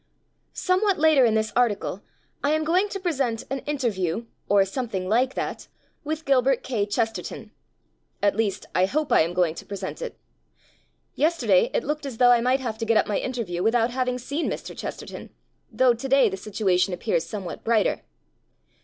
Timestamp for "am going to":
2.53-2.99, 9.21-9.63